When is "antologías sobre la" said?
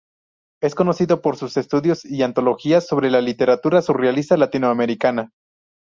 2.23-3.21